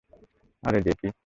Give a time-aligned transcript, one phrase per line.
[0.63, 1.07] আরে, জেপি!